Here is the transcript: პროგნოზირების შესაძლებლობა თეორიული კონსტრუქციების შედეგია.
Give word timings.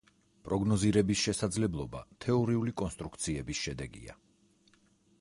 პროგნოზირების 0.45 1.21
შესაძლებლობა 1.25 2.03
თეორიული 2.27 2.75
კონსტრუქციების 2.85 3.65
შედეგია. 3.67 4.21